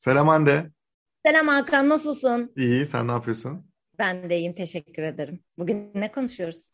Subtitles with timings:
[0.00, 0.70] Selam Hande.
[1.26, 2.52] Selam Hakan, nasılsın?
[2.56, 3.66] İyi, sen ne yapıyorsun?
[3.98, 5.40] Ben de iyiyim, teşekkür ederim.
[5.58, 6.70] Bugün ne konuşuyoruz?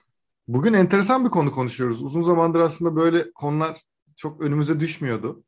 [0.49, 2.03] Bugün enteresan bir konu konuşuyoruz.
[2.03, 3.81] Uzun zamandır aslında böyle konular
[4.17, 5.45] çok önümüze düşmüyordu.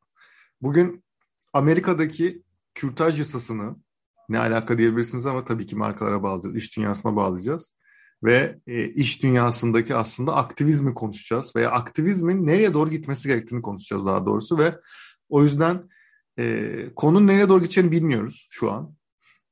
[0.62, 1.04] Bugün
[1.53, 2.42] Amerika'daki
[2.74, 3.77] kürtaj yasasını
[4.29, 7.74] ne alaka diyebilirsiniz ama tabii ki markalara bağlayacağız, iş dünyasına bağlayacağız.
[8.24, 14.26] Ve e, iş dünyasındaki aslında aktivizmi konuşacağız veya aktivizmin nereye doğru gitmesi gerektiğini konuşacağız daha
[14.26, 14.74] doğrusu ve
[15.29, 15.88] o yüzden
[16.39, 18.95] e, konunun nereye doğru gideceğini bilmiyoruz şu an.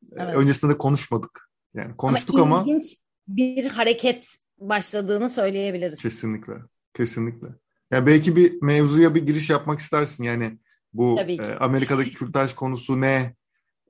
[0.02, 0.34] E, evet.
[0.34, 1.50] Öncesinde de konuşmadık.
[1.74, 2.80] Yani konuştuk ama, ama
[3.28, 6.02] bir hareket başladığını söyleyebiliriz.
[6.02, 6.54] Kesinlikle.
[6.94, 7.46] Kesinlikle.
[7.90, 10.24] Yani belki bir mevzuya bir giriş yapmak istersin.
[10.24, 10.58] Yani
[10.92, 13.34] bu e, Amerika'daki kürtaj konusu ne?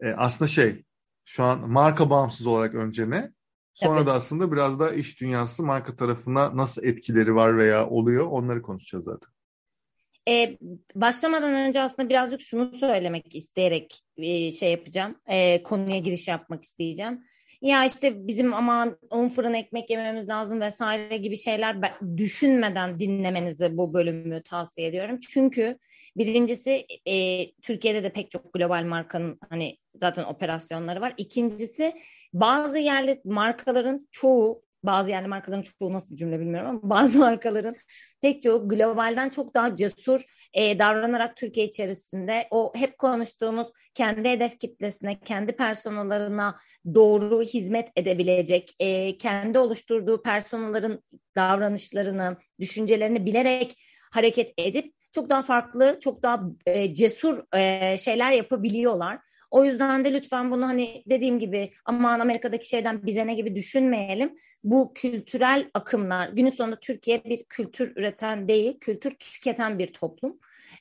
[0.01, 0.85] E, aslında şey
[1.25, 3.33] şu an marka bağımsız olarak önce ne?
[3.75, 4.07] Sonra Tabii.
[4.07, 9.05] da aslında biraz da iş dünyası marka tarafına nasıl etkileri var veya oluyor onları konuşacağız
[9.05, 9.36] zaten.
[10.29, 10.57] Ee,
[10.95, 15.17] başlamadan önce aslında birazcık şunu söylemek isteyerek e, şey yapacağım.
[15.27, 17.25] E, konuya giriş yapmak isteyeceğim.
[17.63, 21.77] Ya işte bizim aman un fırın ekmek yememiz lazım vesaire gibi şeyler
[22.17, 25.19] düşünmeden dinlemenizi bu bölümü tavsiye ediyorum.
[25.29, 25.79] Çünkü
[26.17, 31.15] birincisi e, Türkiye'de de pek çok global markanın hani zaten operasyonları var.
[31.17, 31.93] İkincisi
[32.33, 37.77] bazı yerli markaların çoğu bazı yerli markaların çoğu nasıl bir cümle bilmiyorum ama bazı markaların
[38.23, 40.21] pek çoğu globalden çok daha cesur
[40.55, 46.51] e, davranarak Türkiye içerisinde o hep konuştuğumuz kendi hedef kitlesine, kendi personellerine
[46.95, 51.01] doğru hizmet edebilecek, e, kendi oluşturduğu personellerin
[51.37, 53.77] davranışlarını, düşüncelerini bilerek
[54.13, 59.19] hareket edip çok daha farklı, çok daha e, cesur e, şeyler yapabiliyorlar.
[59.57, 64.35] O yüzden de lütfen bunu hani dediğim gibi aman Amerika'daki şeyden bize ne gibi düşünmeyelim.
[64.65, 70.39] Bu kültürel akımlar günün sonunda Türkiye bir kültür üreten değil, kültür tüketen bir toplum.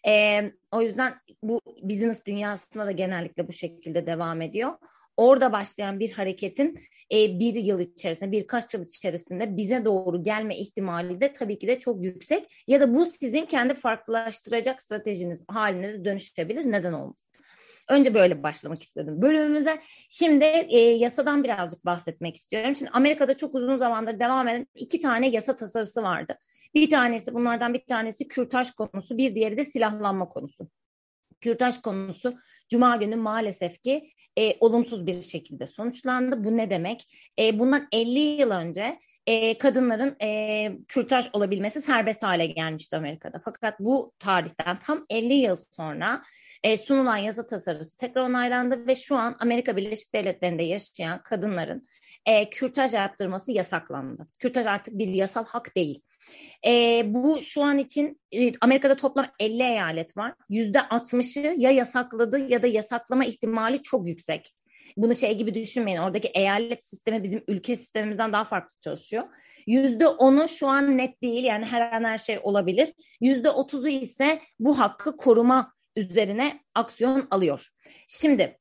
[0.08, 4.72] Ee, o yüzden bu business dünyasında da genellikle bu şekilde devam ediyor.
[5.18, 6.80] Orada başlayan bir hareketin
[7.12, 11.80] e, bir yıl içerisinde, birkaç yıl içerisinde bize doğru gelme ihtimali de tabii ki de
[11.80, 12.64] çok yüksek.
[12.68, 16.72] Ya da bu sizin kendi farklılaştıracak stratejiniz haline de dönüşebilir.
[16.72, 17.25] Neden olmaz?
[17.90, 19.82] Önce böyle başlamak istedim bölümümüze.
[20.10, 22.76] Şimdi e, yasadan birazcık bahsetmek istiyorum.
[22.76, 26.38] Şimdi Amerika'da çok uzun zamandır devam eden iki tane yasa tasarısı vardı.
[26.76, 30.70] Bir tanesi bunlardan bir tanesi kürtaj konusu, bir diğeri de silahlanma konusu.
[31.42, 32.38] Kürtaj konusu
[32.70, 36.44] Cuma günü maalesef ki e, olumsuz bir şekilde sonuçlandı.
[36.44, 37.32] Bu ne demek?
[37.40, 43.40] E, bundan 50 yıl önce e, kadınların e, kürtaj olabilmesi serbest hale gelmişti Amerika'da.
[43.46, 46.22] Fakat bu tarihten tam 50 yıl sonra
[46.64, 51.88] e, sunulan yasa tasarısı tekrar onaylandı ve şu an Amerika Birleşik Devletleri'nde yaşayan kadınların
[52.26, 54.26] e, kürtaj yaptırması yasaklandı.
[54.40, 56.02] Kürtaj artık bir yasal hak değil.
[56.66, 60.34] E, bu şu an için e, Amerika'da toplam 50 eyalet var.
[60.50, 64.56] %60'ı ya yasakladı ya da yasaklama ihtimali çok yüksek.
[64.98, 65.98] Bunu şey gibi düşünmeyin.
[65.98, 69.24] Oradaki eyalet sistemi bizim ülke sistemimizden daha farklı çalışıyor.
[69.68, 72.94] Yüzde onu şu an net değil yani her an her şey olabilir.
[73.22, 77.70] Yüzde otuzu ise bu hakkı koruma üzerine aksiyon alıyor.
[78.08, 78.60] Şimdi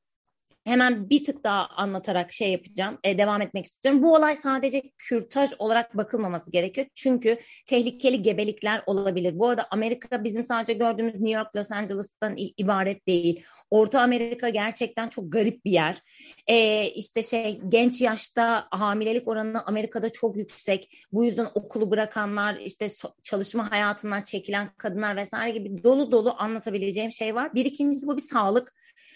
[0.65, 4.03] hemen bir tık daha anlatarak şey yapacağım, e, devam etmek istiyorum.
[4.03, 6.87] Bu olay sadece kürtaj olarak bakılmaması gerekiyor.
[6.95, 7.37] Çünkü
[7.67, 9.39] tehlikeli gebelikler olabilir.
[9.39, 13.43] Bu arada Amerika bizim sadece gördüğümüz New York, Los Angeles'tan ibaret değil.
[13.69, 16.01] Orta Amerika gerçekten çok garip bir yer.
[16.47, 21.05] E, işte şey genç yaşta hamilelik oranı Amerika'da çok yüksek.
[21.11, 22.89] Bu yüzden okulu bırakanlar, işte
[23.23, 27.53] çalışma hayatından çekilen kadınlar vesaire gibi dolu dolu anlatabileceğim şey var.
[27.53, 28.73] Bir ikincisi bu bir sağlık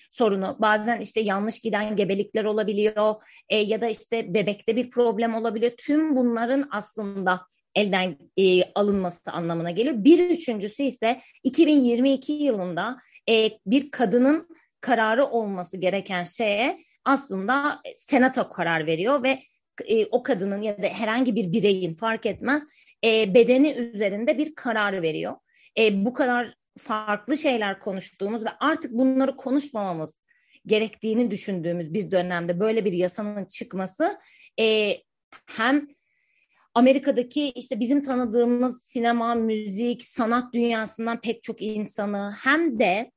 [0.09, 0.57] sorunu.
[0.59, 3.15] Bazen işte yanlış giden gebelikler olabiliyor
[3.49, 5.71] e, ya da işte bebekte bir problem olabiliyor.
[5.77, 7.41] Tüm bunların aslında
[7.75, 9.95] elden e, alınması anlamına geliyor.
[9.97, 12.97] Bir üçüncüsü ise 2022 yılında
[13.29, 14.47] e, bir kadının
[14.81, 19.39] kararı olması gereken şeye aslında senato karar veriyor ve
[19.85, 22.63] e, o kadının ya da herhangi bir bireyin fark etmez
[23.03, 25.35] e, bedeni üzerinde bir karar veriyor.
[25.77, 30.19] E, bu karar farklı şeyler konuştuğumuz ve artık bunları konuşmamamız
[30.65, 34.19] gerektiğini düşündüğümüz bir dönemde böyle bir yasanın çıkması
[34.59, 34.97] e,
[35.45, 35.87] hem
[36.73, 43.11] Amerika'daki işte bizim tanıdığımız sinema, müzik, sanat dünyasından pek çok insanı hem de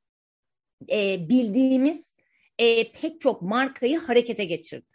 [0.90, 2.16] e, bildiğimiz
[2.58, 4.86] e, pek çok markayı harekete geçirdi.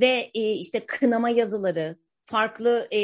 [0.00, 3.00] Ve e, işte kınama yazıları, farklı e,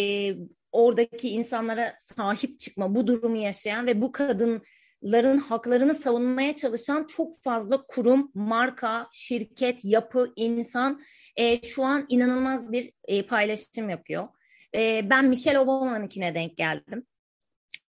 [0.74, 7.82] oradaki insanlara sahip çıkma, bu durumu yaşayan ve bu kadınların haklarını savunmaya çalışan çok fazla
[7.88, 11.02] kurum, marka, şirket, yapı, insan
[11.36, 14.28] e, şu an inanılmaz bir e, paylaşım yapıyor.
[14.74, 17.06] E, ben Michelle Obama'nınkine denk geldim.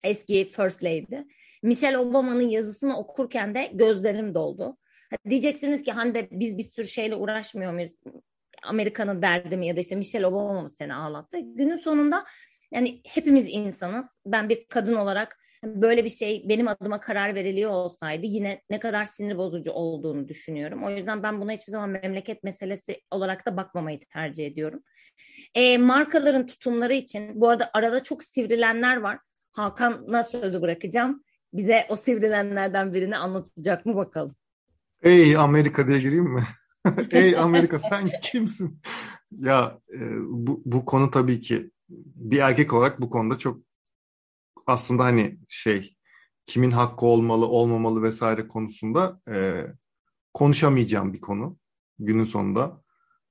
[0.03, 1.17] Eski First Lady.
[1.63, 4.77] Michelle Obama'nın yazısını okurken de gözlerim doldu.
[5.29, 7.93] Diyeceksiniz ki Hande biz bir sürü şeyle uğraşmıyor muyuz?
[8.63, 11.39] Amerika'nın derdi mi ya da işte Michelle Obama mı seni ağlattı?
[11.39, 12.25] Günün sonunda
[12.73, 14.07] yani hepimiz insanız.
[14.27, 19.05] Ben bir kadın olarak böyle bir şey benim adıma karar veriliyor olsaydı yine ne kadar
[19.05, 20.85] sinir bozucu olduğunu düşünüyorum.
[20.85, 24.83] O yüzden ben buna hiçbir zaman memleket meselesi olarak da bakmamayı tercih ediyorum.
[25.55, 29.19] E, markaların tutumları için bu arada arada çok sivrilenler var.
[29.53, 31.25] Hakan'a sözü bırakacağım.
[31.53, 34.37] Bize o sivrilenlerden birini anlatacak mı bakalım.
[35.03, 36.45] Ey Amerika diye gireyim mi?
[37.11, 38.81] Ey Amerika sen kimsin?
[39.31, 41.71] Ya e, bu, bu konu tabii ki
[42.05, 43.61] bir erkek olarak bu konuda çok
[44.67, 45.97] aslında hani şey
[46.47, 49.67] kimin hakkı olmalı olmamalı vesaire konusunda e,
[50.35, 51.59] konuşamayacağım bir konu
[51.99, 52.83] günün sonunda.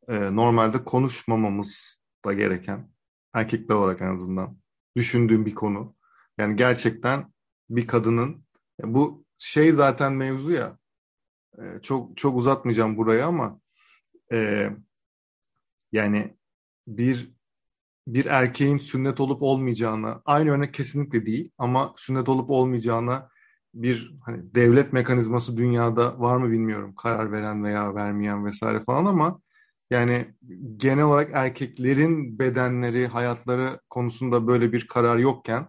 [0.07, 2.92] E, normalde konuşmamamız da gereken
[3.33, 4.57] erkekler olarak en azından
[4.95, 5.95] düşündüğüm bir konu.
[6.38, 7.33] Yani gerçekten
[7.69, 8.45] bir kadının
[8.83, 10.77] bu şey zaten mevzu ya
[11.57, 13.62] e, çok çok uzatmayacağım buraya ama
[14.33, 14.69] e,
[15.92, 16.38] yani
[16.88, 17.33] bir
[18.08, 23.30] bir erkeğin sünnet olup olmayacağına aynı örnek kesinlikle değil ama sünnet olup olmayacağına
[23.74, 29.42] bir hani devlet mekanizması dünyada var mı bilmiyorum karar veren veya vermeyen vesaire falan ama
[29.90, 30.26] yani
[30.78, 35.68] genel olarak erkeklerin bedenleri, hayatları konusunda böyle bir karar yokken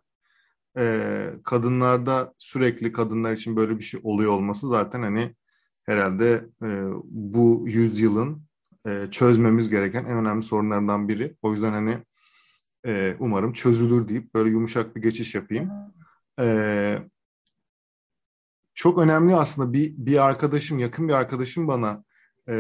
[0.79, 5.35] e, kadınlarda sürekli kadınlar için böyle bir şey oluyor olması zaten hani
[5.87, 8.43] herhalde e, bu yüzyılın
[8.87, 11.37] e, çözmemiz gereken en önemli sorunlarından biri.
[11.43, 11.99] O yüzden hani
[12.87, 15.71] e, umarım çözülür deyip böyle yumuşak bir geçiş yapayım.
[16.41, 16.99] E,
[18.75, 22.05] çok önemli aslında bir, bir arkadaşım, yakın bir arkadaşım bana
[22.49, 22.57] e,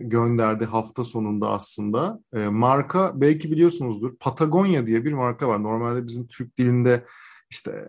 [0.00, 2.20] gönderdi hafta sonunda aslında.
[2.34, 5.62] E, marka belki biliyorsunuzdur Patagonya diye bir marka var.
[5.62, 7.04] Normalde bizim Türk dilinde
[7.50, 7.88] işte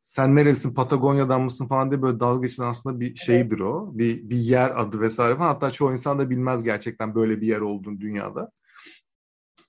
[0.00, 3.90] sen nerelisin Patagonya'dan mısın falan diye böyle dalga geçen aslında bir şeydir o.
[3.98, 5.48] Bir, bir yer adı vesaire falan.
[5.48, 8.50] Hatta çoğu insan da bilmez gerçekten böyle bir yer olduğunu dünyada.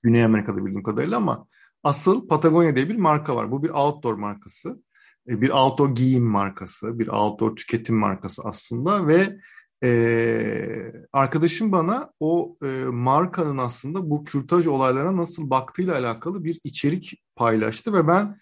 [0.02, 1.46] Güney Amerika'da bildiğim kadarıyla ama
[1.82, 3.50] asıl Patagonya diye bir marka var.
[3.50, 4.82] Bu bir outdoor markası.
[5.28, 9.38] E, bir outdoor giyim markası, bir outdoor tüketim markası aslında ve
[9.84, 17.22] e, arkadaşım bana o e, markanın aslında bu kürtaj olaylarına nasıl baktığıyla alakalı bir içerik
[17.36, 18.38] paylaştı ve ben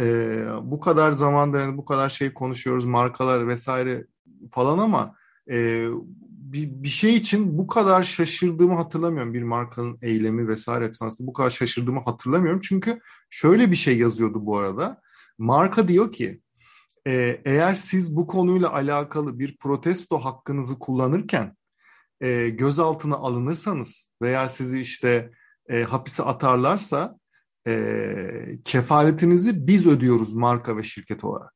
[0.00, 4.06] e, bu kadar zamandır yani bu kadar şey konuşuyoruz markalar vesaire
[4.50, 5.14] falan ama
[5.50, 5.86] e,
[6.56, 9.34] bir, bir şey için bu kadar şaşırdığımı hatırlamıyorum.
[9.34, 12.60] Bir markanın eylemi vesaire aslında bu kadar şaşırdığımı hatırlamıyorum.
[12.60, 13.00] Çünkü
[13.30, 15.00] şöyle bir şey yazıyordu bu arada.
[15.38, 16.40] Marka diyor ki
[17.06, 21.56] e, eğer siz bu konuyla alakalı bir protesto hakkınızı kullanırken
[22.20, 25.30] e, gözaltına alınırsanız veya sizi işte
[25.68, 27.18] e, hapise atarlarsa
[27.68, 31.54] e, kefaletinizi biz ödüyoruz marka ve şirket olarak.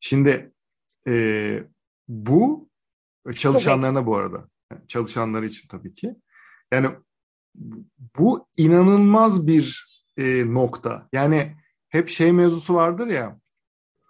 [0.00, 0.52] Şimdi
[1.08, 1.64] e,
[2.08, 2.68] bu
[3.34, 4.48] çalışanlarına bu arada.
[4.88, 6.16] Çalışanları için tabii ki.
[6.72, 6.88] Yani
[8.18, 9.86] bu inanılmaz bir
[10.16, 11.08] e, nokta.
[11.12, 11.56] Yani
[11.88, 13.38] hep şey mevzusu vardır ya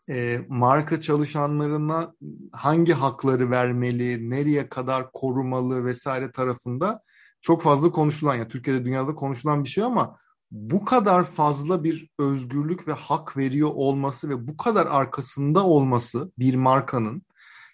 [0.09, 2.15] e, marka çalışanlarına
[2.53, 7.03] hangi hakları vermeli, nereye kadar korumalı vesaire tarafında
[7.41, 10.19] çok fazla konuşulan ya Türkiye'de dünyada konuşulan bir şey ama
[10.51, 16.55] bu kadar fazla bir özgürlük ve hak veriyor olması ve bu kadar arkasında olması bir
[16.55, 17.23] markanın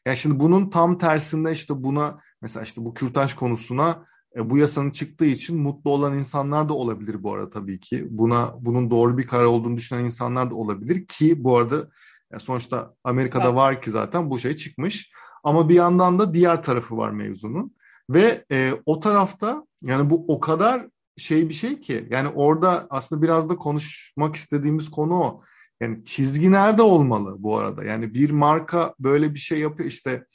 [0.06, 4.05] yani şimdi bunun tam tersinde işte buna mesela işte bu kürtaj konusuna
[4.36, 8.06] e, bu yasanın çıktığı için mutlu olan insanlar da olabilir bu arada tabii ki.
[8.10, 11.88] Buna bunun doğru bir karar olduğunu düşünen insanlar da olabilir ki bu arada
[12.32, 13.55] yani sonuçta Amerika'da evet.
[13.55, 15.12] var ki zaten bu şey çıkmış.
[15.44, 17.74] Ama bir yandan da diğer tarafı var mevzunun.
[18.10, 20.86] Ve e, o tarafta yani bu o kadar
[21.17, 25.43] şey bir şey ki yani orada aslında biraz da konuşmak istediğimiz konu o.
[25.82, 27.84] Yani çizgi nerede olmalı bu arada?
[27.84, 30.27] Yani bir marka böyle bir şey yapıyor işte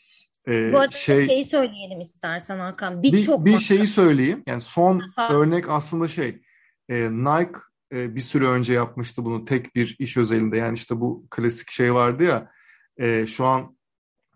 [0.48, 3.04] e, bu arada şey, şeyi söyleyelim istersen Hakan.
[3.04, 4.44] Bir, bir, bir şeyi söyleyeyim.
[4.48, 5.34] Yani son Aha.
[5.34, 6.42] örnek aslında şey
[6.90, 7.60] e, Nike
[7.94, 10.58] e, bir süre önce yapmıştı bunu tek bir iş özelinde.
[10.58, 12.52] Yani işte bu klasik şey vardı ya
[12.98, 13.78] e, şu an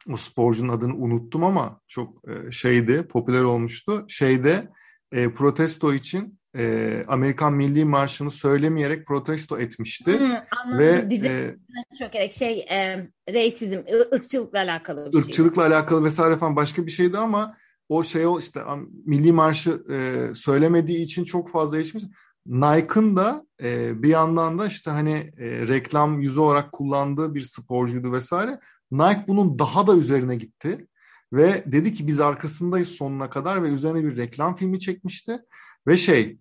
[0.10, 4.06] o sporcunun adını unuttum ama çok e, şeydi popüler olmuştu.
[4.08, 4.70] Şeyde
[5.12, 10.20] e, protesto için e, Amerikan Milli Marşı'nı söylemeyerek protesto etmişti.
[10.20, 11.55] Hmm, Ve Dizi e,
[12.00, 13.79] çok gerek şey e, reisizm,
[14.13, 15.22] ırkçılıkla alakalı bir şey.
[15.22, 17.58] Irkçılıkla alakalı vesaire falan başka bir şeydi ama
[17.89, 18.62] o şey o işte
[19.05, 22.03] Milli Marşı e, söylemediği için çok fazla geçmiş.
[22.46, 28.12] Nike'ın da e, bir yandan da işte hani e, reklam yüzü olarak kullandığı bir sporcuydu
[28.12, 28.60] vesaire.
[28.91, 30.88] Nike bunun daha da üzerine gitti
[31.34, 35.39] ve dedi ki biz arkasındayız sonuna kadar ve üzerine bir reklam filmi çekmişti
[35.88, 36.38] ve şey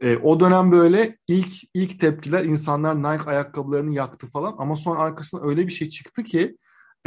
[0.00, 4.54] e, o dönem böyle ilk ilk tepkiler insanlar Nike ayakkabılarını yaktı falan.
[4.58, 6.56] Ama sonra arkasında öyle bir şey çıktı ki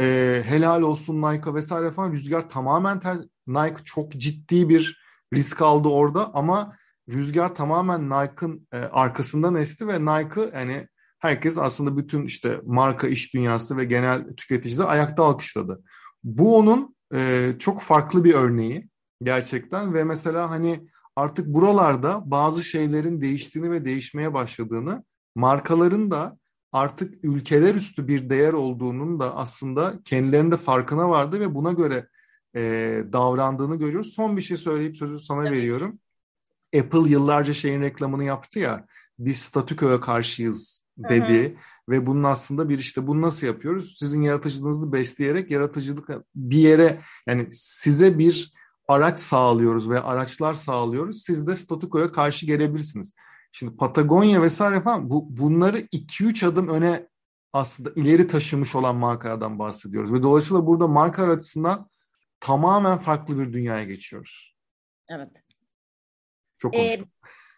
[0.00, 2.12] e, helal olsun Nike'a vesaire falan.
[2.12, 3.16] Rüzgar tamamen ter,
[3.46, 5.02] Nike çok ciddi bir
[5.34, 6.34] risk aldı orada.
[6.34, 6.76] Ama
[7.08, 13.34] rüzgar tamamen Nike'ın e, arkasından esti ve Nike yani herkes aslında bütün işte marka iş
[13.34, 15.82] dünyası ve genel tüketiciler ayakta alkışladı.
[16.24, 18.88] Bu onun e, çok farklı bir örneği
[19.22, 19.94] gerçekten.
[19.94, 26.38] Ve mesela hani artık buralarda bazı şeylerin değiştiğini ve değişmeye başladığını markaların da
[26.72, 32.08] artık ülkeler üstü bir değer olduğunun da aslında kendilerinde farkına vardı ve buna göre
[32.56, 32.60] e,
[33.12, 34.12] davrandığını görüyoruz.
[34.12, 35.52] Son bir şey söyleyip sözü sana evet.
[35.52, 35.98] veriyorum.
[36.78, 38.86] Apple yıllarca şeyin reklamını yaptı ya
[39.18, 41.54] biz statükoya karşıyız dedi hı hı.
[41.88, 43.96] ve bunun aslında bir işte bunu nasıl yapıyoruz?
[43.98, 48.52] Sizin yaratıcılığınızı besleyerek yaratıcılık bir yere yani size bir
[48.88, 51.22] araç sağlıyoruz ve araçlar sağlıyoruz.
[51.22, 53.14] Siz de statükoya karşı gelebilirsiniz.
[53.52, 57.08] Şimdi Patagonya vesaire falan bu bunları 2-3 adım öne
[57.52, 60.12] aslında ileri taşımış olan markalardan bahsediyoruz.
[60.12, 61.90] Ve dolayısıyla burada marka açısından
[62.40, 64.56] tamamen farklı bir dünyaya geçiyoruz.
[65.08, 65.42] Evet.
[66.58, 67.08] Çok konuştum.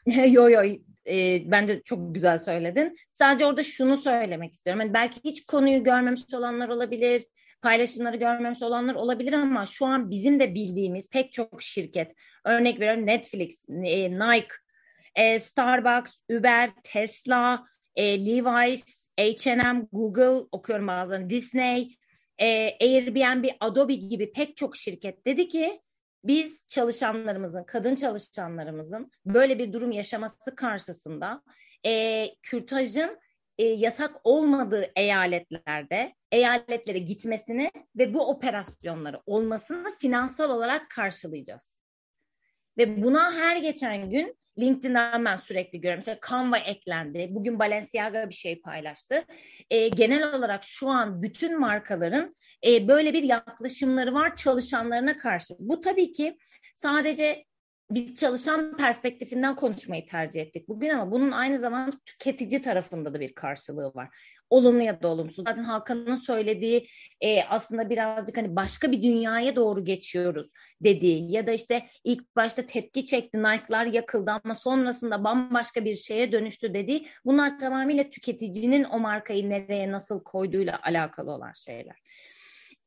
[0.07, 0.63] Ee, yo yo
[1.07, 2.97] e, bence çok güzel söyledin.
[3.13, 4.81] Sadece orada şunu söylemek istiyorum.
[4.81, 7.27] Yani belki hiç konuyu görmemiş olanlar olabilir,
[7.63, 12.15] paylaşımları görmemiş olanlar olabilir ama şu an bizim de bildiğimiz pek çok şirket,
[12.45, 14.55] örnek veriyorum Netflix, e, Nike,
[15.15, 17.65] e, Starbucks, Uber, Tesla,
[17.97, 21.97] e, Levi's, H&M, Google, okuyorum bazen Disney,
[22.81, 25.81] Airbnb, Adobe gibi pek çok şirket dedi ki
[26.25, 31.43] biz çalışanlarımızın, kadın çalışanlarımızın böyle bir durum yaşaması karşısında
[31.87, 33.19] e, kürtajın
[33.61, 41.79] e, yasak olmadığı eyaletlerde eyaletlere gitmesini ve bu operasyonları olmasını finansal olarak karşılayacağız.
[42.79, 45.99] Ve buna her geçen gün LinkedIn'den ben sürekli görüyorum.
[46.07, 47.29] Mesela Canva eklendi.
[47.31, 49.25] Bugün Balenciaga bir şey paylaştı.
[49.71, 52.37] E, genel olarak şu an bütün markaların
[52.67, 55.55] e, böyle bir yaklaşımları var çalışanlarına karşı.
[55.59, 56.39] Bu tabii ki
[56.75, 57.45] sadece
[57.91, 63.35] biz çalışan perspektifinden konuşmayı tercih ettik bugün ama bunun aynı zamanda tüketici tarafında da bir
[63.35, 64.09] karşılığı var
[64.51, 65.45] olumlu ya da olumsuz.
[65.45, 66.89] Zaten Hakan'ın söylediği
[67.21, 72.67] e, aslında birazcık hani başka bir dünyaya doğru geçiyoruz dediği ya da işte ilk başta
[72.67, 78.99] tepki çekti Nike'lar yakıldı ama sonrasında bambaşka bir şeye dönüştü dediği bunlar tamamıyla tüketicinin o
[78.99, 81.97] markayı nereye nasıl koyduğuyla alakalı olan şeyler.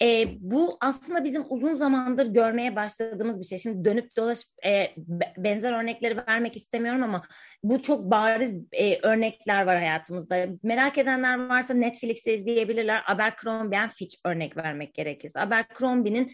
[0.02, 3.60] E, bu aslında bizim uzun zamandır görmeye başladığımız bir şey.
[3.60, 4.92] Şimdi dönüp dolaşıp e,
[5.38, 7.24] benzer örnekleri vermek istemiyorum ama
[7.64, 10.48] bu çok bariz e, örnekler var hayatımızda.
[10.64, 13.04] Merak edenler varsa Netflix'te izleyebilirler.
[13.08, 15.40] Abercrombie Fitch örnek vermek gerekirse.
[15.40, 16.32] Abercrombie'nin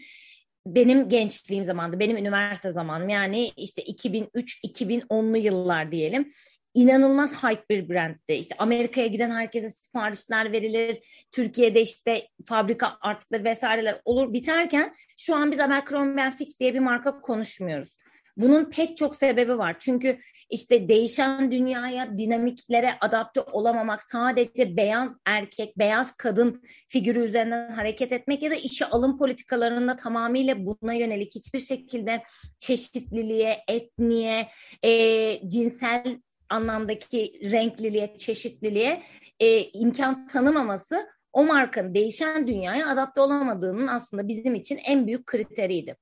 [0.66, 6.32] benim gençliğim zamanında, benim üniversite zamanım yani işte 2003-2010'lu yıllar diyelim
[6.74, 8.34] inanılmaz hype bir brandti.
[8.34, 10.98] İşte Amerika'ya giden herkese siparişler verilir.
[11.32, 17.20] Türkiye'de işte fabrika artıkları vesaireler olur biterken şu an biz Abercrombie Fitch diye bir marka
[17.20, 18.00] konuşmuyoruz.
[18.36, 19.76] Bunun pek çok sebebi var.
[19.78, 20.18] Çünkü
[20.50, 28.42] işte değişen dünyaya, dinamiklere adapte olamamak, sadece beyaz erkek, beyaz kadın figürü üzerinden hareket etmek
[28.42, 32.22] ya da işe alım politikalarında tamamıyla buna yönelik hiçbir şekilde
[32.58, 34.48] çeşitliliğe, etniye,
[34.82, 36.20] e, cinsel
[36.50, 39.02] anlamdaki renkliliğe, çeşitliliğe
[39.40, 45.96] e, imkan tanımaması o markanın değişen dünyaya adapte olamadığının aslında bizim için en büyük kriteriydi.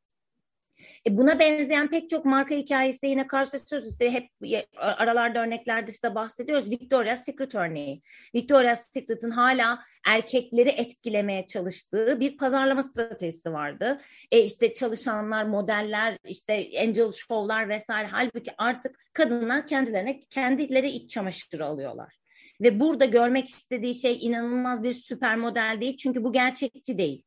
[1.07, 3.89] E buna benzeyen pek çok marka hikayesi de yine karşılaşıyoruz.
[3.89, 4.29] İşte hep
[4.77, 6.71] aralarda örneklerde size bahsediyoruz.
[6.71, 8.03] Victoria's Secret örneği.
[8.35, 14.01] Victoria's Secret'ın hala erkekleri etkilemeye çalıştığı bir pazarlama stratejisi vardı.
[14.33, 18.09] E işte çalışanlar, modeller, işte angel show'lar vesaire.
[18.11, 22.19] Halbuki artık kadınlar kendilerine kendileri iç çamaşırı alıyorlar.
[22.61, 25.97] Ve burada görmek istediği şey inanılmaz bir süper model değil.
[25.97, 27.23] Çünkü bu gerçekçi değil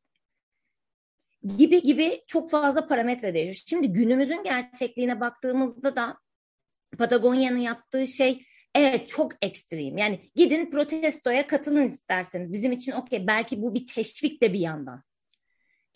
[1.58, 3.64] gibi gibi çok fazla parametre değişiyor.
[3.66, 6.18] Şimdi günümüzün gerçekliğine baktığımızda da
[6.98, 9.98] Patagonya'nın yaptığı şey evet çok ekstrem.
[9.98, 12.52] Yani gidin protestoya katılın isterseniz.
[12.52, 15.02] Bizim için okey belki bu bir teşvik de bir yandan.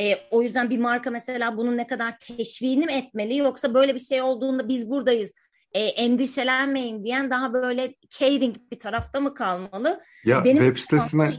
[0.00, 4.00] E, o yüzden bir marka mesela bunun ne kadar teşviğini mi etmeli yoksa böyle bir
[4.00, 5.32] şey olduğunda biz buradayız
[5.72, 10.00] e, endişelenmeyin diyen daha böyle caring bir tarafta mı kalmalı?
[10.24, 11.32] Ya Benim web sitesine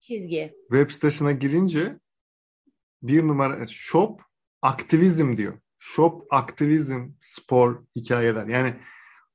[0.00, 0.54] çizgi.
[0.70, 1.98] Web sitesine girince
[3.08, 4.22] bir numara shop
[4.62, 5.54] aktivizm diyor.
[5.78, 8.46] Shop aktivizm spor hikayeler.
[8.46, 8.74] Yani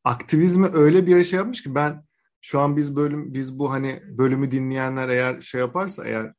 [0.03, 2.03] aktivizmi öyle bir şey yapmış ki ben
[2.41, 6.33] şu an biz bölüm biz bu hani bölümü dinleyenler eğer şey yaparsa eğer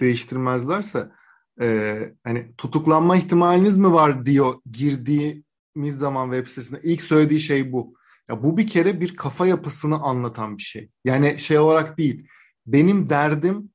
[0.00, 1.08] değiştirmezlerse
[1.60, 7.94] e, hani tutuklanma ihtimaliniz mi var diyor girdiğimiz zaman web sitesine ilk söylediği şey bu.
[8.28, 10.90] Ya bu bir kere bir kafa yapısını anlatan bir şey.
[11.04, 12.28] Yani şey olarak değil.
[12.66, 13.70] Benim derdim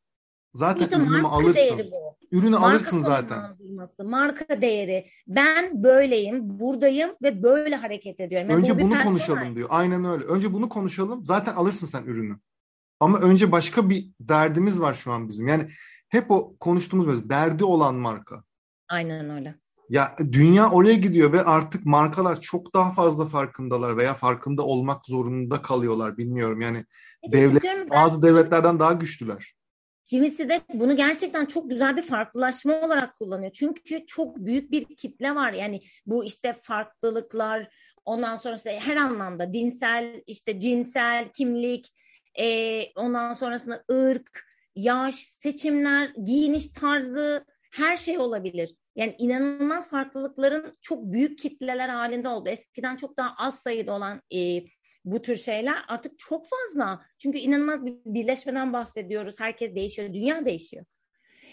[0.53, 1.55] zaten İşte ürünümü alırsın.
[1.55, 2.02] değeri bu.
[2.33, 3.41] Ürünü Marka alırsın zaten.
[4.03, 5.05] marka değeri.
[5.27, 8.49] Ben böyleyim, buradayım ve böyle hareket ediyorum.
[8.49, 9.67] Yani Önce bu bunu konuşalım diyor.
[9.71, 10.25] Aynen öyle.
[10.25, 11.25] Önce bunu konuşalım.
[11.25, 12.39] Zaten alırsın sen ürünü.
[12.99, 15.47] Ama önce başka bir derdimiz var şu an bizim.
[15.47, 15.69] Yani
[16.09, 18.43] hep o konuştuğumuz böyle derdi olan marka.
[18.89, 19.55] Aynen öyle.
[19.89, 25.61] Ya dünya oraya gidiyor ve artık markalar çok daha fazla farkındalar veya farkında olmak zorunda
[25.61, 26.17] kalıyorlar.
[26.17, 26.85] Bilmiyorum yani
[27.23, 29.53] Peki, devlet bazı devletlerden daha güçlüler.
[30.05, 33.51] Kimisi de bunu gerçekten çok güzel bir farklılaşma olarak kullanıyor.
[33.51, 35.53] Çünkü çok büyük bir kitle var.
[35.53, 41.93] Yani bu işte farklılıklar, ondan sonra işte her anlamda dinsel, işte cinsel, kimlik,
[42.39, 44.45] e, ondan sonrasında ırk,
[44.75, 48.75] yaş, seçimler, giyiniş tarzı her şey olabilir.
[48.95, 52.49] Yani inanılmaz farklılıkların çok büyük kitleler halinde oldu.
[52.49, 54.63] Eskiden çok daha az sayıda olan e,
[55.05, 57.05] bu tür şeyler artık çok fazla.
[57.17, 59.39] Çünkü inanılmaz bir birleşmeden bahsediyoruz.
[59.39, 60.85] Herkes değişiyor, dünya değişiyor.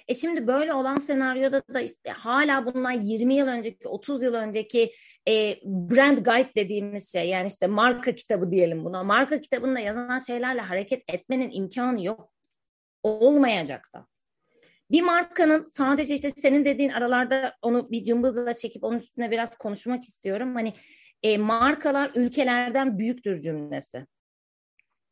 [0.08, 4.92] E şimdi böyle olan senaryoda da işte hala bundan 20 yıl önceki, 30 yıl önceki
[5.28, 9.02] e, brand guide dediğimiz şey yani işte marka kitabı diyelim buna.
[9.02, 12.32] Marka kitabında yazılan şeylerle hareket etmenin imkanı yok.
[13.02, 14.06] Olmayacak da.
[14.90, 20.04] Bir markanın sadece işte senin dediğin aralarda onu bir cımbızla çekip onun üstüne biraz konuşmak
[20.04, 20.54] istiyorum.
[20.54, 20.72] Hani
[21.22, 24.06] e, markalar ülkelerden büyüktür cümlesi.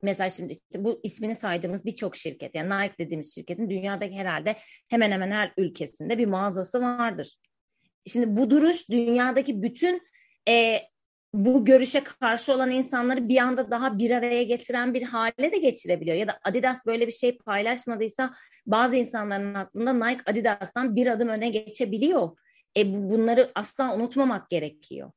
[0.03, 4.57] Mesela şimdi işte bu ismini saydığımız birçok şirket yani Nike dediğimiz şirketin dünyadaki herhalde
[4.88, 7.37] hemen hemen her ülkesinde bir mağazası vardır.
[8.07, 10.03] Şimdi bu duruş dünyadaki bütün
[10.49, 10.83] e,
[11.35, 16.17] bu görüşe karşı olan insanları bir anda daha bir araya getiren bir hale de geçirebiliyor.
[16.17, 18.35] Ya da Adidas böyle bir şey paylaşmadıysa
[18.67, 22.38] bazı insanların aklında Nike Adidas'tan bir adım öne geçebiliyor.
[22.77, 25.12] E, bunları asla unutmamak gerekiyor.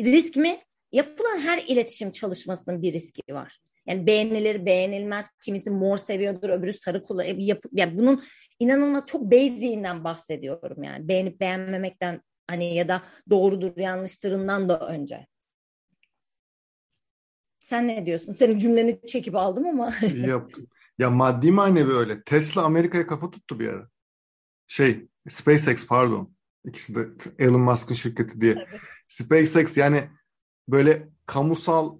[0.00, 0.58] Risk mi?
[0.92, 3.60] Yapılan her iletişim çalışmasının bir riski var.
[3.86, 5.26] Yani beğenilir, beğenilmez.
[5.44, 7.56] Kimisi mor seviyordur, öbürü sarı kullanıyor.
[7.72, 8.22] Yani bunun
[8.58, 11.08] inanılmaz çok basic'inden bahsediyorum yani.
[11.08, 15.26] Beğenip beğenmemekten hani ya da doğrudur yanlıştırından da önce.
[17.58, 18.32] Sen ne diyorsun?
[18.32, 19.92] Senin cümleni çekip aldım ama.
[20.14, 20.68] İyi yaptın.
[20.98, 22.22] Ya maddi manevi öyle.
[22.22, 23.88] Tesla Amerika'ya kafa tuttu bir ara.
[24.66, 26.36] Şey, SpaceX pardon.
[26.64, 28.54] İkisi de Elon Musk'ın şirketi diye.
[28.54, 28.80] Tabii.
[29.06, 30.10] SpaceX yani
[30.68, 31.98] böyle kamusal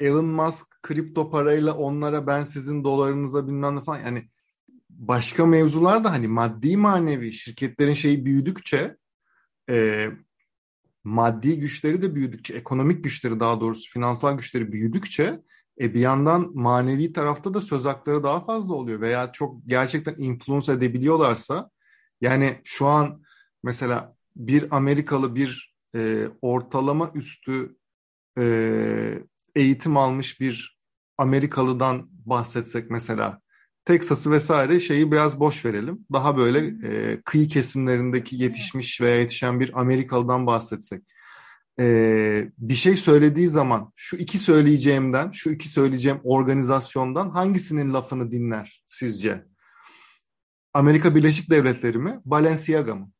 [0.00, 4.00] Elon Musk kripto parayla onlara ben sizin dolarınıza bilmem ne falan.
[4.00, 4.28] Yani
[4.90, 8.96] başka mevzular da hani maddi manevi şirketlerin şeyi büyüdükçe
[9.70, 10.08] e,
[11.04, 15.40] maddi güçleri de büyüdükçe ekonomik güçleri daha doğrusu finansal güçleri büyüdükçe
[15.80, 20.72] e, bir yandan manevi tarafta da söz hakları daha fazla oluyor veya çok gerçekten influence
[20.72, 21.70] edebiliyorlarsa
[22.20, 23.22] yani şu an
[23.62, 27.76] mesela bir Amerikalı bir e, ortalama üstü
[28.38, 28.44] e,
[29.54, 30.78] eğitim almış bir
[31.18, 33.40] Amerikalıdan bahsetsek mesela
[33.84, 36.06] Teksas'ı vesaire şeyi biraz boş verelim.
[36.12, 41.02] Daha böyle e, kıyı kesimlerindeki yetişmiş veya yetişen bir Amerikalıdan bahsetsek.
[41.80, 48.82] E, bir şey söylediği zaman şu iki söyleyeceğimden, şu iki söyleyeceğim organizasyondan hangisinin lafını dinler
[48.86, 49.46] sizce?
[50.74, 52.20] Amerika Birleşik Devletleri mi?
[52.24, 53.10] Balenciaga mı?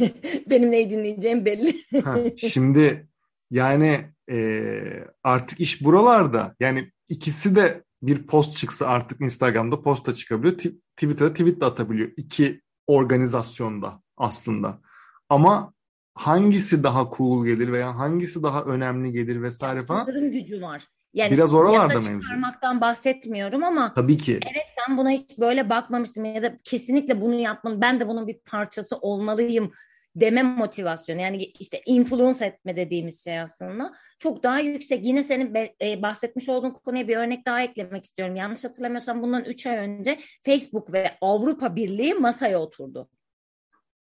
[0.50, 1.84] Benim neyi dinleyeceğim belli.
[2.04, 3.08] Ha, şimdi
[3.50, 6.54] yani e, artık iş buralarda.
[6.60, 10.54] Yani ikisi de bir post çıksa artık Instagram'da posta çıkabiliyor.
[10.96, 12.10] Twitter'da tweet de atabiliyor.
[12.16, 14.80] İki organizasyonda aslında.
[15.28, 15.74] Ama
[16.14, 20.00] hangisi daha cool gelir veya hangisi daha önemli gelir vesaire falan.
[20.00, 20.86] Yıldırım gücü var.
[21.14, 22.22] Yani Biraz oralarda yasa mevzu.
[22.22, 24.40] çıkarmaktan bahsetmiyorum ama Tabii ki.
[24.52, 27.80] evet ben buna hiç böyle bakmamıştım ya da kesinlikle bunu yapmalıyım.
[27.82, 29.72] Ben de bunun bir parçası olmalıyım
[30.16, 31.20] deme motivasyonu.
[31.20, 35.04] Yani işte influence etme dediğimiz şey aslında çok daha yüksek.
[35.04, 38.36] Yine senin be- e, bahsetmiş olduğun konuya bir örnek daha eklemek istiyorum.
[38.36, 43.08] Yanlış hatırlamıyorsam bundan 3 ay önce Facebook ve Avrupa Birliği masaya oturdu.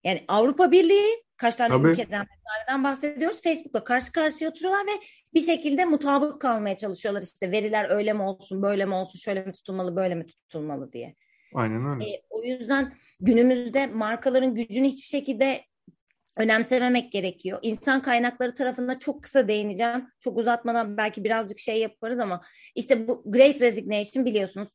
[0.03, 1.87] Yani Avrupa Birliği kaç tane Tabii.
[1.87, 3.41] ülkeden vesaireden bahsediyoruz.
[3.41, 4.99] Facebook'la karşı karşıya oturuyorlar ve
[5.33, 7.21] bir şekilde mutabık kalmaya çalışıyorlar.
[7.21, 11.15] İşte veriler öyle mi olsun, böyle mi olsun, şöyle mi tutulmalı, böyle mi tutulmalı diye.
[11.53, 12.09] Aynen öyle.
[12.09, 15.61] E, o yüzden günümüzde markaların gücünü hiçbir şekilde
[16.37, 17.59] önemsememek gerekiyor.
[17.61, 20.07] İnsan kaynakları tarafında çok kısa değineceğim.
[20.19, 22.41] Çok uzatmadan belki birazcık şey yaparız ama
[22.75, 24.69] işte bu Great Resignation biliyorsunuz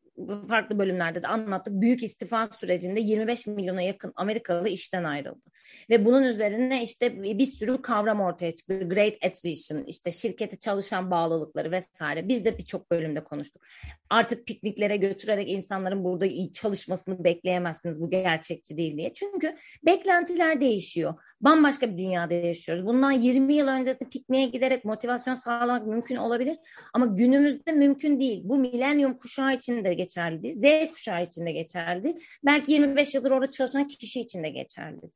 [0.48, 1.74] farklı bölümlerde de anlattık.
[1.80, 5.50] Büyük istifa sürecinde 25 milyona yakın Amerikalı işten ayrıldı.
[5.90, 8.88] Ve bunun üzerine işte bir sürü kavram ortaya çıktı.
[8.88, 12.28] Great Attrition, işte şirkete çalışan bağlılıkları vesaire.
[12.28, 13.62] Biz de birçok bölümde konuştuk.
[14.10, 18.00] Artık pikniklere götürerek insanların burada çalışmasını bekleyemezsiniz.
[18.00, 19.12] Bu gerçekçi değil diye.
[19.14, 21.14] Çünkü beklentiler değişiyor.
[21.40, 22.86] Bambaşka bir dünyada yaşıyoruz.
[22.86, 26.56] Bundan 20 yıl öncesi pikniğe giderek motivasyon sağlamak mümkün olabilir.
[26.94, 28.40] Ama günümüzde mümkün değil.
[28.44, 30.88] Bu milenyum kuşağı için de geçerli değil.
[30.88, 32.16] Z kuşağı için de geçerli değil.
[32.44, 35.12] Belki 25 yıldır orada çalışan kişi için de geçerli değil.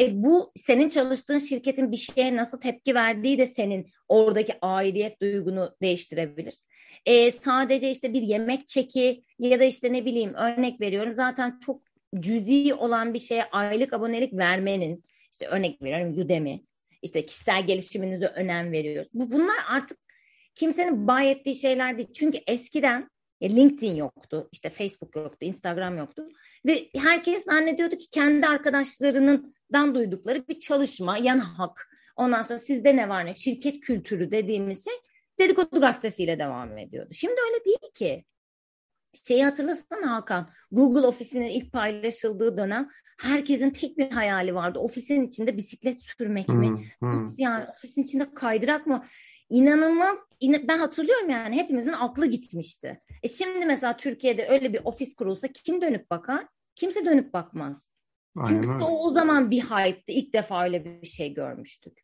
[0.00, 5.76] E bu senin çalıştığın şirketin bir şeye nasıl tepki verdiği de senin oradaki aidiyet duygunu
[5.82, 6.54] değiştirebilir.
[7.06, 11.82] E, sadece işte bir yemek çeki ya da işte ne bileyim örnek veriyorum zaten çok
[12.20, 16.64] cüzi olan bir şeye aylık abonelik vermenin işte örnek veriyorum Udemy
[17.02, 19.08] işte kişisel gelişiminize önem veriyoruz.
[19.14, 19.98] Bu bunlar artık
[20.54, 22.12] kimsenin bay ettiği şeyler değil.
[22.14, 23.10] Çünkü eskiden
[23.50, 26.28] LinkedIn yoktu, işte Facebook yoktu, Instagram yoktu
[26.66, 31.88] ve herkes zannediyordu ki kendi arkadaşlarından duydukları bir çalışma, yan hak.
[32.16, 33.34] Ondan sonra sizde ne var ne?
[33.34, 34.94] Şirket kültürü dediğimiz şey
[35.38, 37.10] dedikodu gazetesiyle devam ediyordu.
[37.12, 38.24] Şimdi öyle değil ki.
[39.28, 42.88] Şeyi hatırlasana Hakan, Google ofisinin ilk paylaşıldığı dönem
[43.20, 44.78] herkesin tek bir hayali vardı.
[44.78, 46.68] Ofisin içinde bisiklet sürmek mi?
[46.68, 47.34] Hmm, hmm.
[47.38, 49.04] Yani ofisin içinde kaydırak mı?
[49.52, 53.00] İnanılmaz, ben hatırlıyorum yani hepimizin aklı gitmişti.
[53.22, 56.46] E şimdi mesela Türkiye'de öyle bir ofis kurulsa kim dönüp bakar?
[56.74, 57.88] Kimse dönüp bakmaz.
[58.36, 60.12] Aynen Çünkü o, o zaman bir hype'tı.
[60.12, 62.00] İlk defa öyle bir şey görmüştük.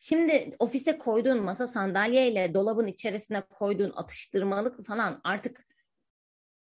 [0.00, 5.66] Şimdi ofise koyduğun masa sandalyeyle dolabın içerisine koyduğun atıştırmalık falan artık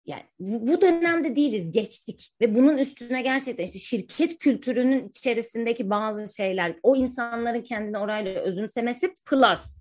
[0.06, 6.76] yani bu dönemde değiliz, geçtik ve bunun üstüne gerçekten işte şirket kültürünün içerisindeki bazı şeyler,
[6.84, 9.81] o insanların kendini orayla özümsemesi plus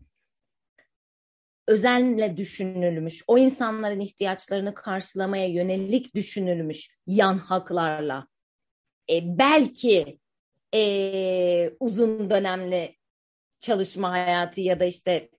[1.70, 8.26] özenle düşünülmüş, o insanların ihtiyaçlarını karşılamaya yönelik düşünülmüş yan haklarla
[9.10, 10.18] e, belki
[10.74, 12.96] e, uzun dönemli
[13.60, 15.30] çalışma hayatı ya da işte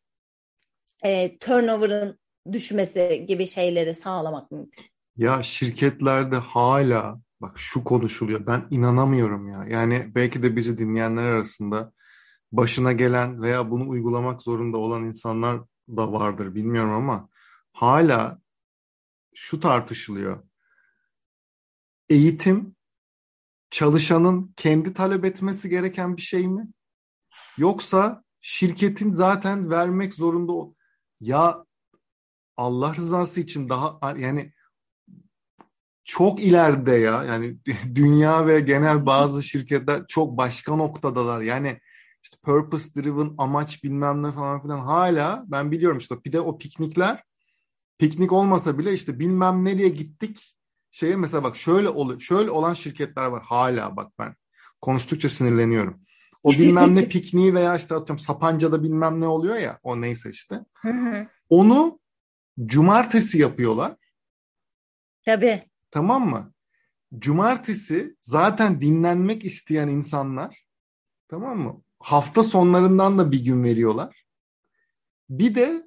[1.03, 2.19] e, turnover'ın
[2.51, 4.85] düşmesi gibi şeyleri sağlamak mümkün.
[5.17, 8.47] Ya şirketlerde hala bak şu konuşuluyor.
[8.47, 9.65] Ben inanamıyorum ya.
[9.69, 11.93] Yani belki de bizi dinleyenler arasında
[12.51, 15.61] başına gelen veya bunu uygulamak zorunda olan insanlar
[15.97, 17.29] da vardır bilmiyorum ama
[17.73, 18.41] hala
[19.35, 20.43] şu tartışılıyor.
[22.09, 22.75] Eğitim
[23.69, 26.67] çalışanın kendi talep etmesi gereken bir şey mi?
[27.57, 30.75] Yoksa şirketin zaten vermek zorunda o.
[31.19, 31.65] Ya
[32.57, 34.53] Allah rızası için daha yani
[36.03, 37.57] çok ileride ya yani
[37.95, 41.41] dünya ve genel bazı şirketler çok başka noktadalar.
[41.41, 41.79] Yani
[42.23, 46.57] işte purpose driven amaç bilmem ne falan filan hala ben biliyorum işte bir de o
[46.57, 47.23] piknikler
[47.97, 50.55] piknik olmasa bile işte bilmem nereye gittik
[50.91, 54.35] şeye mesela bak şöyle ol, şöyle olan şirketler var hala bak ben
[54.81, 56.01] konuştukça sinirleniyorum.
[56.43, 60.59] O bilmem ne pikniği veya işte atıyorum Sapanca'da bilmem ne oluyor ya o neyse işte.
[61.49, 61.99] Onu
[62.65, 63.95] cumartesi yapıyorlar.
[65.25, 65.63] Tabii.
[65.91, 66.53] Tamam mı?
[67.17, 70.65] Cumartesi zaten dinlenmek isteyen insanlar
[71.27, 71.81] tamam mı?
[72.01, 74.25] Hafta sonlarından da bir gün veriyorlar.
[75.29, 75.83] Bir de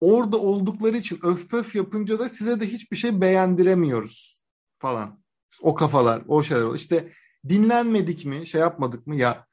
[0.00, 4.42] orada oldukları için öf pöf yapınca da size de hiçbir şey beğendiremiyoruz
[4.78, 5.22] falan.
[5.60, 6.74] O kafalar, o şeyler.
[6.74, 7.12] İşte
[7.48, 9.16] dinlenmedik mi, şey yapmadık mı?
[9.16, 9.46] Ya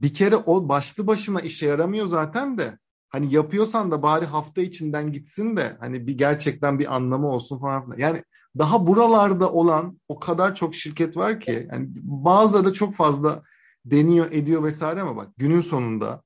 [0.00, 5.12] bir kere o başlı başına işe yaramıyor zaten de hani yapıyorsan da bari hafta içinden
[5.12, 8.24] gitsin de hani bir gerçekten bir anlamı olsun falan Yani
[8.58, 13.42] daha buralarda olan o kadar çok şirket var ki yani bazıları da çok fazla
[13.90, 16.22] deniyor ediyor vesaire ama bak günün sonunda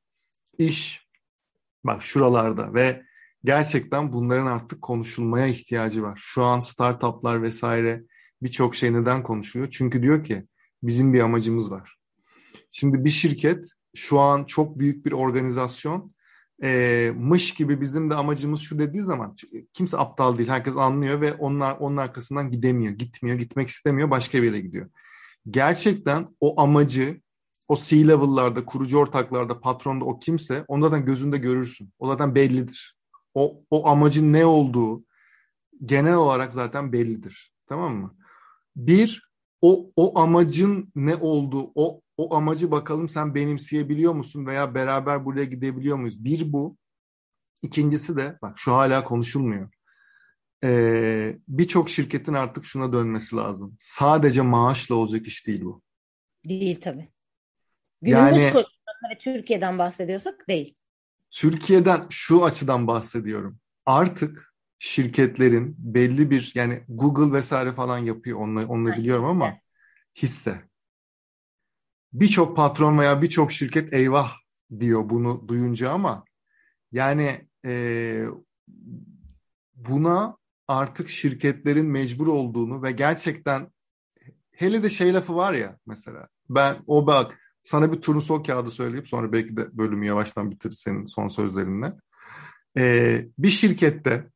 [0.59, 1.09] iş
[1.85, 3.03] bak şuralarda ve
[3.45, 6.21] gerçekten bunların artık konuşulmaya ihtiyacı var.
[6.23, 8.03] Şu an startuplar vesaire
[8.43, 9.71] birçok şey neden konuşuluyor?
[9.71, 10.47] Çünkü diyor ki
[10.83, 11.97] bizim bir amacımız var.
[12.71, 16.15] Şimdi bir şirket şu an çok büyük bir organizasyon
[16.63, 19.37] e, mış gibi bizim de amacımız şu dediği zaman
[19.73, 20.49] kimse aptal değil.
[20.49, 24.91] Herkes anlıyor ve onlar onun arkasından gidemiyor, gitmiyor, gitmek istemiyor, başka bir yere gidiyor.
[25.51, 27.21] Gerçekten o amacı
[27.71, 31.93] o C-level'larda, kurucu ortaklarda, patronda o kimse onlardan gözünde görürsün.
[31.99, 32.97] O zaten bellidir.
[33.35, 35.05] O, o amacın ne olduğu
[35.85, 37.53] genel olarak zaten bellidir.
[37.67, 38.17] Tamam mı?
[38.77, 39.31] Bir,
[39.63, 45.45] o, o amacın ne olduğu, o o amacı bakalım sen benimseyebiliyor musun veya beraber buraya
[45.45, 46.25] gidebiliyor muyuz?
[46.25, 46.77] Bir bu.
[47.63, 49.69] İkincisi de bak şu hala konuşulmuyor.
[50.65, 53.77] Ee, Birçok şirketin artık şuna dönmesi lazım.
[53.81, 55.83] Sadece maaşla olacak iş değil bu.
[56.49, 57.09] Değil tabii.
[58.03, 60.75] Günümüz yani, koşullarında Türkiye'den bahsediyorsak değil.
[61.31, 63.59] Türkiye'den şu açıdan bahsediyorum.
[63.87, 69.31] Artık şirketlerin belli bir yani Google vesaire falan yapıyor onu, onu biliyorum hisse.
[69.31, 69.59] ama
[70.17, 70.71] hisse
[72.13, 74.33] birçok patron veya birçok şirket eyvah
[74.79, 76.25] diyor bunu duyunca ama
[76.93, 78.25] yani e,
[79.75, 80.37] buna
[80.69, 83.73] artık şirketlerin mecbur olduğunu ve gerçekten
[84.53, 89.09] hele de şey lafı var ya mesela ben o bak sana bir turnusol kağıdı söyleyip
[89.09, 91.93] sonra belki de bölümü yavaştan bitir senin son sözlerinle.
[92.79, 94.27] Ee, bir şirkette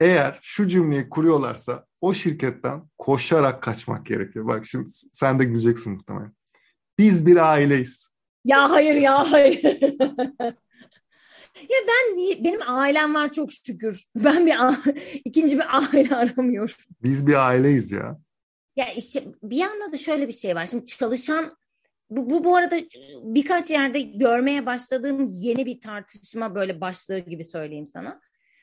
[0.00, 4.46] eğer şu cümleyi kuruyorlarsa o şirketten koşarak kaçmak gerekiyor.
[4.46, 6.32] Bak şimdi sen de güleceksin muhtemelen.
[6.98, 8.12] Biz bir aileyiz.
[8.44, 9.62] Ya hayır ya hayır.
[11.68, 14.04] ya ben benim ailem var çok şükür.
[14.16, 14.54] Ben bir
[15.24, 16.74] ikinci bir aile aramıyorum.
[17.02, 18.18] Biz bir aileyiz ya.
[18.76, 20.66] Ya işte bir yanda da şöyle bir şey var.
[20.66, 21.56] Şimdi çalışan
[22.16, 22.76] bu, bu bu arada
[23.22, 28.20] birkaç yerde görmeye başladığım yeni bir tartışma böyle başlığı gibi söyleyeyim sana.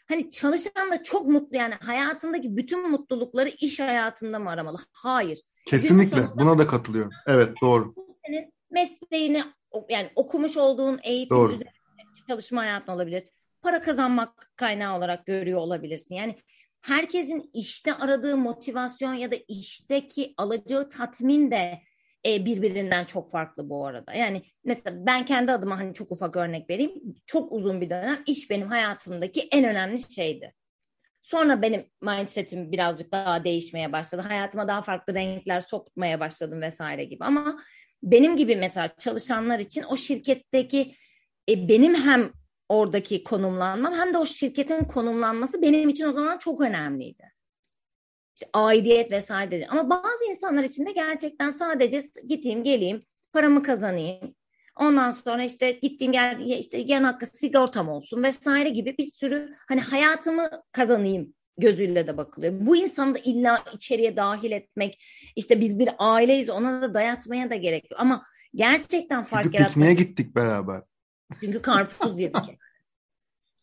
[0.08, 4.78] Hani çalışan da çok mutlu yani hayatındaki bütün mutlulukları iş hayatında mı aramalı?
[4.92, 5.40] Hayır.
[5.66, 7.12] Kesinlikle buna da katılıyorum.
[7.28, 7.94] Evet doğru.
[8.26, 9.44] Senin mesleğini
[9.90, 11.54] yani okumuş olduğun eğitim doğru.
[11.54, 11.72] üzerine
[12.28, 13.24] çalışma hayatın olabilir.
[13.62, 16.16] Para kazanmak kaynağı olarak görüyor olabilirsin.
[16.16, 16.36] Yani
[16.82, 21.82] herkesin işte aradığı motivasyon ya da işteki alacağı tatmin de
[22.26, 24.14] e, birbirinden çok farklı bu arada.
[24.14, 26.92] Yani mesela ben kendi adıma hani çok ufak örnek vereyim.
[27.26, 30.54] Çok uzun bir dönem iş benim hayatımdaki en önemli şeydi.
[31.22, 34.22] Sonra benim mindsetim birazcık daha değişmeye başladı.
[34.22, 37.24] Hayatıma daha farklı renkler sokmaya başladım vesaire gibi.
[37.24, 37.64] Ama
[38.04, 40.96] benim gibi mesela çalışanlar için o şirketteki
[41.50, 42.32] e, benim hem
[42.70, 47.39] oradaki konumlanmam hem de o şirketin konumlanması benim için o zaman çok önemliydi
[48.40, 49.68] işte aidiyet vesaire dedi.
[49.70, 53.02] Ama bazı insanlar için de gerçekten sadece gideyim geleyim
[53.34, 54.36] paramı kazanayım.
[54.76, 59.82] Ondan sonra işte gittiğim gel işte yan hakkı sigortam olsun vesaire gibi bir sürü hani
[59.82, 62.54] hayatımı kazanayım gözüyle de bakılıyor.
[62.60, 65.04] Bu insanı da illa içeriye dahil etmek
[65.36, 68.00] işte biz bir aileyiz ona da dayatmaya da gerek yok.
[68.00, 68.26] Ama
[68.56, 69.74] gerçekten fark Gidip yaratmak.
[69.74, 70.82] Pikniğe gittik beraber.
[71.40, 72.44] Çünkü karpuz yedik.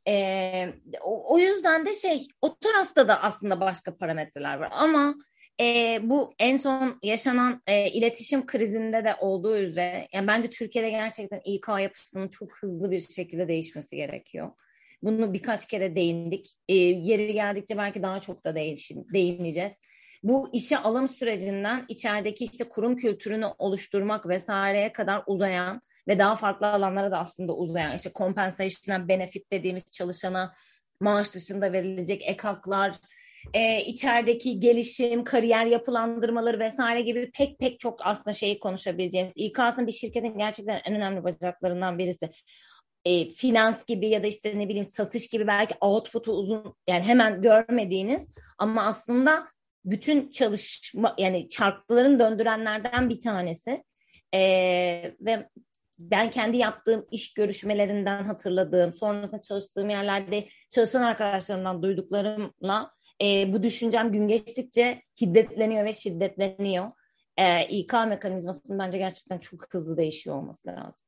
[0.09, 0.69] E,
[1.05, 5.15] o, o yüzden de şey o tarafta da aslında başka parametreler var ama
[5.61, 11.41] e, bu en son yaşanan e, iletişim krizinde de olduğu üzere yani bence Türkiye'de gerçekten
[11.45, 14.51] İK yapısının çok hızlı bir şekilde değişmesi gerekiyor.
[15.03, 16.57] Bunu birkaç kere değindik.
[16.69, 19.73] E, yeri geldikçe belki daha çok da değiş, değineceğiz.
[20.23, 26.67] Bu işe alım sürecinden içerideki işte kurum kültürünü oluşturmak vesaireye kadar uzayan ve daha farklı
[26.67, 30.55] alanlara da aslında uzayan işte compensation benefit dediğimiz çalışana
[31.01, 32.93] maaş dışında verilecek ek haklar,
[33.55, 39.33] e, içerideki gelişim, kariyer yapılandırmaları vesaire gibi pek pek çok aslında şeyi konuşabileceğimiz.
[39.37, 42.31] İK'sın bir şirketin gerçekten en önemli bacaklarından birisi.
[43.05, 47.43] E, finans gibi ya da işte ne bileyim satış gibi belki output'u uzun yani hemen
[47.43, 49.47] görmediğiniz ama aslında
[49.85, 53.85] bütün çalışma yani çarkların döndürenlerden bir tanesi.
[54.35, 54.41] E,
[55.21, 55.49] ve
[55.99, 62.91] ben kendi yaptığım iş görüşmelerinden hatırladığım, sonrasında çalıştığım yerlerde çalışan arkadaşlarımdan duyduklarımla
[63.23, 66.93] e, bu düşüncem gün geçtikçe hiddetleniyor ve şiddetleniyor.
[67.37, 71.05] E, İK mekanizmasının bence gerçekten çok hızlı değişiyor olması lazım.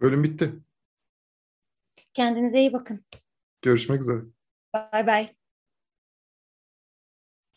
[0.00, 0.52] Bölüm bitti.
[2.14, 3.04] Kendinize iyi bakın.
[3.62, 4.20] Görüşmek üzere.
[4.74, 5.41] Bye bye.